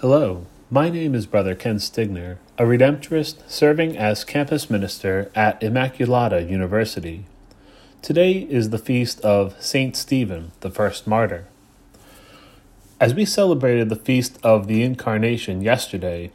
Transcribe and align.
Hello, 0.00 0.46
my 0.70 0.88
name 0.88 1.14
is 1.14 1.26
Brother 1.26 1.54
Ken 1.54 1.76
Stigner, 1.76 2.38
a 2.56 2.62
Redemptorist 2.62 3.46
serving 3.46 3.98
as 3.98 4.24
campus 4.24 4.70
minister 4.70 5.30
at 5.34 5.60
Immaculata 5.60 6.48
University. 6.48 7.26
Today 8.00 8.46
is 8.48 8.70
the 8.70 8.78
feast 8.78 9.20
of 9.20 9.62
Saint 9.62 9.94
Stephen, 9.94 10.52
the 10.60 10.70
first 10.70 11.06
martyr. 11.06 11.48
As 12.98 13.12
we 13.12 13.26
celebrated 13.26 13.90
the 13.90 13.94
feast 13.94 14.38
of 14.42 14.68
the 14.68 14.82
Incarnation 14.82 15.60
yesterday, 15.60 16.32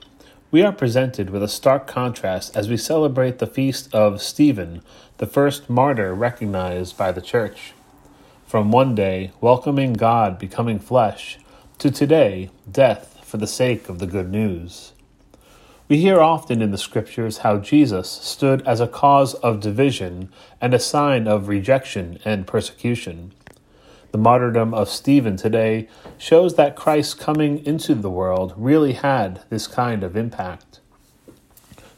we 0.52 0.62
are 0.62 0.72
presented 0.72 1.32
with 1.32 1.42
a 1.42 1.48
stark 1.48 1.88
contrast 1.88 2.56
as 2.56 2.70
we 2.70 2.78
celebrate 2.78 3.40
the 3.40 3.48
feast 3.48 3.92
of 3.96 4.22
Stephen, 4.22 4.84
the 5.18 5.26
first 5.26 5.72
martyr 5.72 6.14
recognized 6.14 6.96
by 7.00 7.12
the 7.12 7.20
Church. 7.20 7.74
From 8.46 8.70
one 8.70 8.94
day, 8.94 9.32
welcoming 9.42 9.94
God 9.94 10.38
becoming 10.38 10.78
flesh, 10.78 11.40
to 11.80 11.90
today, 11.90 12.52
death 12.72 13.15
for 13.36 13.40
the 13.40 13.48
sake 13.48 13.90
of 13.90 14.00
the 14.00 14.08
good 14.08 14.32
news. 14.32 14.94
We 15.90 15.98
hear 15.98 16.22
often 16.22 16.62
in 16.62 16.72
the 16.72 16.78
Scriptures 16.78 17.40
how 17.40 17.58
Jesus 17.58 18.10
stood 18.10 18.66
as 18.66 18.80
a 18.80 18.88
cause 18.88 19.34
of 19.34 19.60
division 19.60 20.30
and 20.62 20.74
a 20.74 20.80
sign 20.80 21.28
of 21.28 21.50
rejection 21.50 22.18
and 22.24 22.48
persecution. 22.48 23.34
The 24.14 24.18
martyrdom 24.18 24.74
of 24.74 24.88
Stephen 24.88 25.36
today 25.36 25.90
shows 26.18 26.56
that 26.56 26.78
Christ's 26.78 27.14
coming 27.14 27.66
into 27.66 27.94
the 27.94 28.10
world 28.10 28.54
really 28.56 28.94
had 28.94 29.42
this 29.50 29.68
kind 29.68 30.02
of 30.02 30.16
impact. 30.16 30.80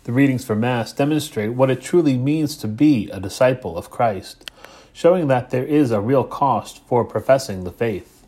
The 0.06 0.14
readings 0.14 0.44
for 0.44 0.56
Mass 0.56 0.92
demonstrate 0.92 1.54
what 1.54 1.70
it 1.70 1.84
truly 1.84 2.18
means 2.18 2.58
to 2.58 2.68
be 2.68 3.12
a 3.12 3.20
disciple 3.20 3.78
of 3.78 3.92
Christ, 3.92 4.50
showing 4.92 5.28
that 5.28 5.52
there 5.52 5.66
is 5.66 5.92
a 5.92 6.02
real 6.02 6.24
cost 6.24 6.82
for 6.88 7.06
professing 7.06 7.64
the 7.64 7.72
faith. 7.72 8.26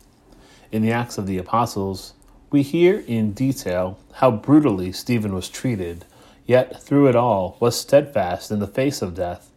In 0.70 0.82
the 0.82 0.92
Acts 0.92 1.18
of 1.18 1.26
the 1.26 1.38
Apostles, 1.38 2.14
we 2.50 2.62
hear 2.62 3.04
in 3.06 3.32
detail 3.32 3.98
how 4.14 4.30
brutally 4.30 4.90
Stephen 4.90 5.34
was 5.34 5.48
treated, 5.48 6.04
yet 6.46 6.82
through 6.82 7.08
it 7.08 7.14
all 7.14 7.56
was 7.60 7.78
steadfast 7.78 8.50
in 8.50 8.58
the 8.58 8.66
face 8.66 9.02
of 9.02 9.14
death, 9.14 9.50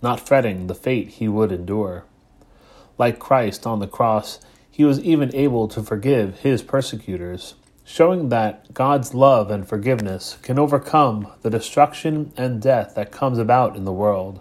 not 0.00 0.20
fretting 0.20 0.66
the 0.66 0.74
fate 0.74 1.08
he 1.08 1.26
would 1.26 1.50
endure. 1.50 2.04
Like 2.98 3.18
Christ 3.18 3.66
on 3.66 3.80
the 3.80 3.88
cross, 3.88 4.38
he 4.70 4.84
was 4.84 5.00
even 5.00 5.34
able 5.34 5.66
to 5.68 5.82
forgive 5.82 6.40
his 6.40 6.62
persecutors, 6.62 7.54
showing 7.84 8.28
that 8.28 8.72
God's 8.72 9.12
love 9.12 9.50
and 9.50 9.68
forgiveness 9.68 10.38
can 10.42 10.58
overcome 10.58 11.32
the 11.42 11.50
destruction 11.50 12.32
and 12.36 12.62
death 12.62 12.94
that 12.94 13.10
comes 13.10 13.38
about 13.38 13.76
in 13.76 13.84
the 13.84 13.92
world. 13.92 14.40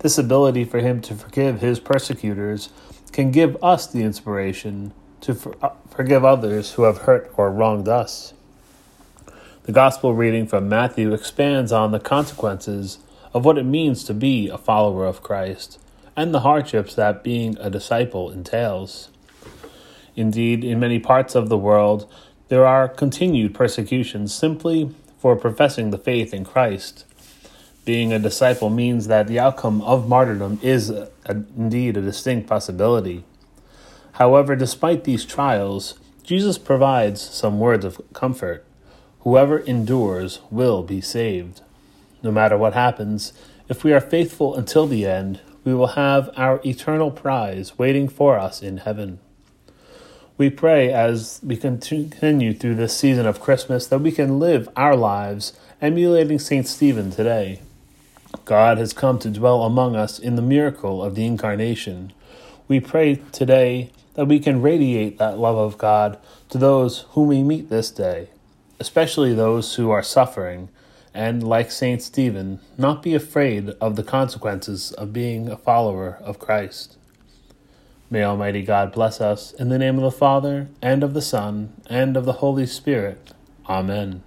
This 0.00 0.18
ability 0.18 0.64
for 0.64 0.80
him 0.80 1.00
to 1.02 1.14
forgive 1.14 1.60
his 1.60 1.78
persecutors 1.78 2.70
can 3.12 3.30
give 3.30 3.62
us 3.62 3.86
the 3.86 4.02
inspiration 4.02 4.92
to 5.22 5.56
uh, 5.62 5.70
forgive 5.90 6.24
others 6.24 6.72
who 6.72 6.82
have 6.82 6.98
hurt 6.98 7.32
or 7.36 7.50
wronged 7.50 7.88
us. 7.88 8.34
The 9.64 9.72
Gospel 9.72 10.14
reading 10.14 10.46
from 10.46 10.68
Matthew 10.68 11.12
expands 11.14 11.72
on 11.72 11.92
the 11.92 12.00
consequences 12.00 12.98
of 13.32 13.44
what 13.44 13.58
it 13.58 13.64
means 13.64 14.04
to 14.04 14.14
be 14.14 14.48
a 14.48 14.58
follower 14.58 15.06
of 15.06 15.22
Christ 15.22 15.78
and 16.16 16.34
the 16.34 16.40
hardships 16.40 16.94
that 16.96 17.22
being 17.22 17.56
a 17.58 17.70
disciple 17.70 18.30
entails. 18.30 19.08
Indeed, 20.14 20.62
in 20.64 20.80
many 20.80 20.98
parts 20.98 21.34
of 21.34 21.48
the 21.48 21.56
world, 21.56 22.10
there 22.48 22.66
are 22.66 22.88
continued 22.88 23.54
persecutions 23.54 24.34
simply 24.34 24.94
for 25.18 25.36
professing 25.36 25.90
the 25.90 25.98
faith 25.98 26.34
in 26.34 26.44
Christ. 26.44 27.06
Being 27.84 28.12
a 28.12 28.18
disciple 28.18 28.68
means 28.68 29.06
that 29.06 29.26
the 29.26 29.38
outcome 29.38 29.80
of 29.82 30.08
martyrdom 30.08 30.58
is 30.62 30.90
a, 30.90 31.08
a, 31.24 31.36
indeed 31.56 31.96
a 31.96 32.02
distinct 32.02 32.48
possibility. 32.48 33.24
However, 34.22 34.54
despite 34.54 35.02
these 35.02 35.24
trials, 35.24 35.98
Jesus 36.22 36.56
provides 36.56 37.20
some 37.20 37.58
words 37.58 37.84
of 37.84 38.00
comfort. 38.12 38.64
Whoever 39.22 39.58
endures 39.58 40.38
will 40.48 40.84
be 40.84 41.00
saved. 41.00 41.60
No 42.22 42.30
matter 42.30 42.56
what 42.56 42.72
happens, 42.72 43.32
if 43.68 43.82
we 43.82 43.92
are 43.92 44.00
faithful 44.00 44.54
until 44.54 44.86
the 44.86 45.06
end, 45.06 45.40
we 45.64 45.74
will 45.74 45.98
have 45.98 46.30
our 46.36 46.60
eternal 46.64 47.10
prize 47.10 47.76
waiting 47.80 48.06
for 48.08 48.38
us 48.38 48.62
in 48.62 48.76
heaven. 48.76 49.18
We 50.38 50.50
pray 50.50 50.92
as 50.92 51.40
we 51.42 51.56
continue 51.56 52.54
through 52.54 52.76
this 52.76 52.96
season 52.96 53.26
of 53.26 53.40
Christmas 53.40 53.88
that 53.88 53.98
we 53.98 54.12
can 54.12 54.38
live 54.38 54.68
our 54.76 54.94
lives 54.94 55.52
emulating 55.80 56.38
St. 56.38 56.68
Stephen 56.68 57.10
today. 57.10 57.60
God 58.44 58.78
has 58.78 58.92
come 58.92 59.18
to 59.18 59.30
dwell 59.30 59.64
among 59.64 59.96
us 59.96 60.20
in 60.20 60.36
the 60.36 60.42
miracle 60.42 61.02
of 61.02 61.16
the 61.16 61.26
Incarnation. 61.26 62.12
We 62.68 62.78
pray 62.78 63.16
today 63.32 63.90
that 64.14 64.26
we 64.26 64.38
can 64.38 64.62
radiate 64.62 65.18
that 65.18 65.38
love 65.38 65.56
of 65.56 65.78
God 65.78 66.18
to 66.50 66.58
those 66.58 67.06
whom 67.10 67.28
we 67.28 67.42
meet 67.42 67.68
this 67.68 67.90
day, 67.90 68.28
especially 68.78 69.34
those 69.34 69.74
who 69.74 69.90
are 69.90 70.02
suffering, 70.02 70.68
and, 71.14 71.42
like 71.42 71.70
St. 71.70 72.00
Stephen, 72.02 72.60
not 72.78 73.02
be 73.02 73.14
afraid 73.14 73.70
of 73.80 73.96
the 73.96 74.02
consequences 74.02 74.92
of 74.92 75.12
being 75.12 75.48
a 75.48 75.56
follower 75.56 76.18
of 76.22 76.38
Christ. 76.38 76.96
May 78.10 78.24
Almighty 78.24 78.62
God 78.62 78.92
bless 78.92 79.20
us 79.20 79.52
in 79.52 79.68
the 79.68 79.78
name 79.78 79.96
of 79.96 80.02
the 80.02 80.10
Father, 80.10 80.68
and 80.80 81.02
of 81.02 81.14
the 81.14 81.22
Son, 81.22 81.72
and 81.86 82.16
of 82.16 82.24
the 82.24 82.34
Holy 82.34 82.66
Spirit. 82.66 83.32
Amen. 83.68 84.22